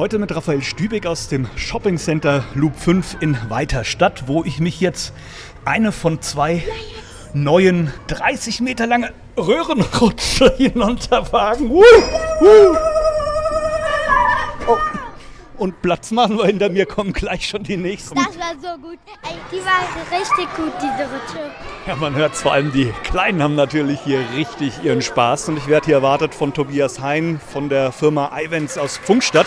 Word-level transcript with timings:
Heute 0.00 0.18
mit 0.18 0.34
Raphael 0.34 0.62
Stübeck 0.62 1.04
aus 1.04 1.28
dem 1.28 1.46
Shopping 1.56 1.98
Center 1.98 2.42
Loop 2.54 2.74
5 2.74 3.18
in 3.20 3.36
Weiterstadt, 3.50 4.28
wo 4.28 4.42
ich 4.44 4.58
mich 4.58 4.80
jetzt 4.80 5.12
eine 5.66 5.92
von 5.92 6.22
zwei 6.22 6.64
neuen 7.34 7.92
30 8.06 8.62
Meter 8.62 8.86
lange 8.86 9.12
Röhrenrutsche 9.36 10.54
hinunterwagen. 10.56 11.70
Uh, 12.40 12.44
uh. 12.46 12.76
Oh. 14.66 14.78
Und 15.60 15.82
Platz 15.82 16.10
machen 16.10 16.38
wir 16.38 16.46
hinter 16.46 16.70
mir, 16.70 16.86
kommen 16.86 17.12
gleich 17.12 17.46
schon 17.46 17.62
die 17.62 17.76
nächsten. 17.76 18.14
Das 18.14 18.38
war 18.38 18.54
so 18.62 18.80
gut. 18.80 18.98
Ey, 19.22 19.34
die 19.52 19.58
war 19.58 20.18
richtig 20.18 20.46
gut, 20.56 20.72
diese 20.78 21.02
Rutsche. 21.02 21.50
Ja, 21.86 21.96
man 21.96 22.14
hört 22.14 22.34
vor 22.34 22.54
allem, 22.54 22.72
die 22.72 22.90
Kleinen 23.04 23.42
haben 23.42 23.56
natürlich 23.56 24.00
hier 24.00 24.24
richtig 24.34 24.82
ihren 24.82 25.02
Spaß. 25.02 25.50
Und 25.50 25.58
ich 25.58 25.66
werde 25.66 25.84
hier 25.84 25.96
erwartet 25.96 26.34
von 26.34 26.54
Tobias 26.54 27.00
Hein 27.00 27.38
von 27.46 27.68
der 27.68 27.92
Firma 27.92 28.30
Ivens 28.40 28.78
aus 28.78 28.96
Funkstadt, 28.96 29.44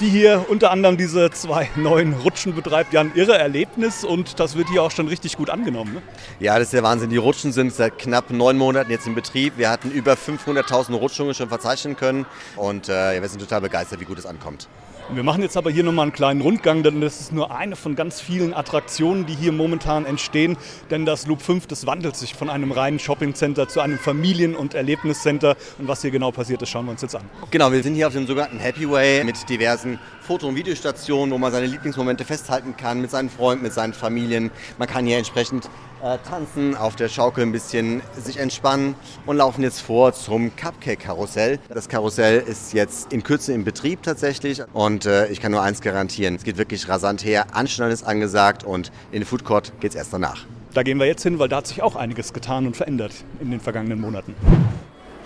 die 0.00 0.08
hier 0.08 0.46
unter 0.48 0.70
anderem 0.70 0.96
diese 0.96 1.30
zwei 1.30 1.70
neuen 1.76 2.12
Rutschen 2.14 2.54
betreibt. 2.54 2.92
Ja, 2.92 3.00
ein 3.00 3.12
irre 3.14 3.38
Erlebnis 3.38 4.04
und 4.04 4.38
das 4.40 4.56
wird 4.56 4.68
hier 4.68 4.82
auch 4.82 4.90
schon 4.90 5.08
richtig 5.08 5.36
gut 5.36 5.50
angenommen. 5.50 5.94
Ne? 5.94 6.02
Ja, 6.40 6.54
das 6.58 6.68
ist 6.68 6.72
der 6.74 6.82
Wahnsinn. 6.82 7.10
Die 7.10 7.16
Rutschen 7.16 7.52
sind 7.52 7.72
seit 7.72 7.98
knapp 7.98 8.30
neun 8.30 8.56
Monaten 8.58 8.90
jetzt 8.90 9.06
in 9.06 9.14
Betrieb. 9.14 9.54
Wir 9.56 9.70
hatten 9.70 9.90
über 9.90 10.14
500.000 10.14 10.94
Rutschungen 10.94 11.34
schon 11.34 11.48
verzeichnen 11.48 11.96
können 11.96 12.26
und 12.56 12.88
äh, 12.88 13.20
wir 13.20 13.28
sind 13.28 13.40
total 13.40 13.60
begeistert, 13.60 14.00
wie 14.00 14.04
gut 14.04 14.18
es 14.18 14.26
ankommt. 14.26 14.68
Wir 15.08 15.22
machen 15.22 15.40
jetzt 15.40 15.56
aber 15.56 15.70
hier 15.70 15.84
nochmal 15.84 16.02
einen 16.02 16.12
kleinen 16.12 16.40
Rundgang, 16.40 16.82
denn 16.82 17.00
das 17.00 17.20
ist 17.20 17.32
nur 17.32 17.56
eine 17.56 17.76
von 17.76 17.94
ganz 17.94 18.20
vielen 18.20 18.52
Attraktionen, 18.52 19.24
die 19.24 19.36
hier 19.36 19.52
momentan 19.52 20.04
entstehen. 20.04 20.56
Denn 20.90 21.06
das 21.06 21.28
Loop 21.28 21.42
5, 21.42 21.68
das 21.68 21.86
wandelt 21.86 22.16
sich 22.16 22.34
von 22.34 22.50
einem 22.50 22.72
reinen 22.72 22.98
Shoppingcenter 22.98 23.68
zu 23.68 23.80
einem 23.80 24.00
Familien- 24.00 24.56
und 24.56 24.74
Erlebniscenter. 24.74 25.56
Und 25.78 25.86
was 25.86 26.02
hier 26.02 26.10
genau 26.10 26.32
passiert 26.32 26.60
ist, 26.62 26.70
schauen 26.70 26.86
wir 26.86 26.90
uns 26.90 27.02
jetzt 27.02 27.14
an. 27.14 27.22
Genau, 27.52 27.70
wir 27.70 27.84
sind 27.84 27.94
hier 27.94 28.08
auf 28.08 28.14
dem 28.14 28.26
sogenannten 28.26 28.58
Happy 28.58 28.90
Way 28.90 29.22
mit 29.22 29.48
diversen 29.48 30.00
Foto- 30.26 30.48
und 30.48 30.56
Videostationen, 30.56 31.32
wo 31.32 31.38
man 31.38 31.52
seine 31.52 31.66
Lieblingsmomente 31.66 32.24
festhalten 32.24 32.76
kann 32.76 33.00
mit 33.00 33.12
seinen 33.12 33.30
Freunden, 33.30 33.62
mit 33.62 33.72
seinen 33.72 33.92
Familien. 33.92 34.50
Man 34.76 34.88
kann 34.88 35.06
hier 35.06 35.18
entsprechend 35.18 35.70
äh, 36.02 36.18
tanzen, 36.28 36.76
auf 36.76 36.96
der 36.96 37.08
Schaukel 37.08 37.44
ein 37.44 37.52
bisschen 37.52 38.02
sich 38.20 38.38
entspannen 38.38 38.96
und 39.24 39.36
laufen 39.36 39.62
jetzt 39.62 39.80
vor 39.80 40.12
zum 40.12 40.50
Cupcake-Karussell. 40.56 41.60
Das 41.68 41.88
Karussell 41.88 42.40
ist 42.40 42.72
jetzt 42.72 43.12
in 43.12 43.22
Kürze 43.22 43.52
in 43.52 43.64
Betrieb 43.64 44.02
tatsächlich 44.02 44.62
und 44.72 45.06
äh, 45.06 45.28
ich 45.28 45.40
kann 45.40 45.52
nur 45.52 45.62
eins 45.62 45.80
garantieren, 45.80 46.34
es 46.34 46.42
geht 46.42 46.58
wirklich 46.58 46.88
rasant 46.88 47.24
her, 47.24 47.46
Anschnallen 47.52 47.94
ist 47.94 48.02
angesagt 48.02 48.64
und 48.64 48.90
in 49.12 49.20
den 49.20 49.26
Food 49.26 49.44
Court 49.44 49.72
geht 49.78 49.92
es 49.92 49.96
erst 49.96 50.12
danach. 50.12 50.44
Da 50.74 50.82
gehen 50.82 50.98
wir 50.98 51.06
jetzt 51.06 51.22
hin, 51.22 51.38
weil 51.38 51.48
da 51.48 51.58
hat 51.58 51.68
sich 51.68 51.82
auch 51.82 51.94
einiges 51.94 52.32
getan 52.32 52.66
und 52.66 52.76
verändert 52.76 53.12
in 53.40 53.52
den 53.52 53.60
vergangenen 53.60 54.00
Monaten. 54.00 54.34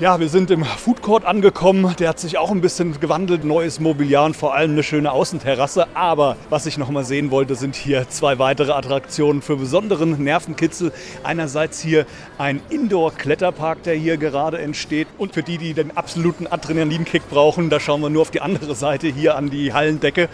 Ja, 0.00 0.18
wir 0.18 0.30
sind 0.30 0.50
im 0.50 0.64
Food 0.64 1.02
Court 1.02 1.26
angekommen. 1.26 1.94
Der 1.98 2.08
hat 2.08 2.18
sich 2.18 2.38
auch 2.38 2.50
ein 2.50 2.62
bisschen 2.62 2.98
gewandelt. 3.00 3.44
Neues 3.44 3.80
Mobiliar 3.80 4.24
und 4.24 4.34
vor 4.34 4.54
allem 4.54 4.70
eine 4.70 4.82
schöne 4.82 5.12
Außenterrasse. 5.12 5.88
Aber 5.92 6.38
was 6.48 6.64
ich 6.64 6.78
noch 6.78 6.88
mal 6.88 7.04
sehen 7.04 7.30
wollte, 7.30 7.54
sind 7.54 7.76
hier 7.76 8.08
zwei 8.08 8.38
weitere 8.38 8.72
Attraktionen 8.72 9.42
für 9.42 9.56
besonderen 9.56 10.24
Nervenkitzel. 10.24 10.92
Einerseits 11.22 11.82
hier 11.82 12.06
ein 12.38 12.62
Indoor-Kletterpark, 12.70 13.82
der 13.82 13.94
hier 13.94 14.16
gerade 14.16 14.58
entsteht. 14.58 15.06
Und 15.18 15.34
für 15.34 15.42
die, 15.42 15.58
die 15.58 15.74
den 15.74 15.94
absoluten 15.94 16.46
Adrenalinkick 16.46 17.28
brauchen, 17.28 17.68
da 17.68 17.78
schauen 17.78 18.00
wir 18.00 18.08
nur 18.08 18.22
auf 18.22 18.30
die 18.30 18.40
andere 18.40 18.74
Seite 18.74 19.06
hier 19.06 19.36
an 19.36 19.50
die 19.50 19.74
Hallendecke. 19.74 20.30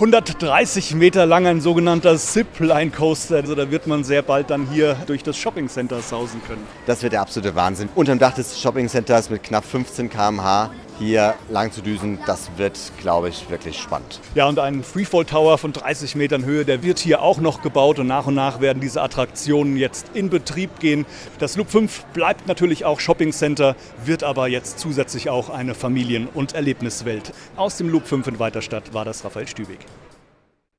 130 0.00 0.94
Meter 0.94 1.26
lang 1.26 1.46
ein 1.46 1.60
sogenannter 1.60 2.16
Zipline 2.16 2.90
Coaster. 2.90 3.36
Also 3.36 3.54
da 3.54 3.70
wird 3.70 3.86
man 3.86 4.02
sehr 4.02 4.22
bald 4.22 4.48
dann 4.48 4.66
hier 4.72 4.96
durch 5.06 5.22
das 5.22 5.36
Shopping 5.36 5.68
Center 5.68 6.00
sausen 6.00 6.40
können. 6.42 6.66
Das 6.86 7.02
wird 7.02 7.12
der 7.12 7.20
absolute 7.20 7.54
Wahnsinn. 7.54 7.90
Unterm 7.94 8.18
Dach 8.18 8.32
des 8.32 8.58
Shopping 8.58 8.88
Centers 8.88 9.28
mit 9.28 9.42
knapp 9.42 9.62
15 9.62 10.08
km/h 10.08 10.70
hier 11.00 11.34
lang 11.48 11.72
zu 11.72 11.80
düsen, 11.80 12.18
das 12.26 12.50
wird, 12.56 12.78
glaube 13.00 13.30
ich, 13.30 13.48
wirklich 13.50 13.78
spannend. 13.78 14.20
Ja, 14.34 14.46
und 14.46 14.58
ein 14.58 14.84
Freefall 14.84 15.24
Tower 15.24 15.58
von 15.58 15.72
30 15.72 16.14
Metern 16.14 16.44
Höhe, 16.44 16.64
der 16.64 16.82
wird 16.82 16.98
hier 16.98 17.22
auch 17.22 17.40
noch 17.40 17.62
gebaut 17.62 17.98
und 17.98 18.06
nach 18.06 18.26
und 18.26 18.34
nach 18.34 18.60
werden 18.60 18.80
diese 18.80 19.02
Attraktionen 19.02 19.76
jetzt 19.76 20.06
in 20.14 20.30
Betrieb 20.30 20.78
gehen. 20.78 21.06
Das 21.38 21.56
Loop 21.56 21.70
5 21.70 22.04
bleibt 22.12 22.46
natürlich 22.46 22.84
auch 22.84 23.00
Shopping 23.00 23.32
Center, 23.32 23.74
wird 24.04 24.22
aber 24.22 24.48
jetzt 24.48 24.78
zusätzlich 24.78 25.30
auch 25.30 25.48
eine 25.48 25.74
Familien- 25.74 26.28
und 26.32 26.52
Erlebniswelt. 26.52 27.32
Aus 27.56 27.78
dem 27.78 27.88
Loop 27.88 28.06
5 28.06 28.26
in 28.28 28.38
Weiterstadt 28.38 28.92
war 28.92 29.04
das 29.04 29.24
Raphael 29.24 29.48
Stübig. 29.48 29.78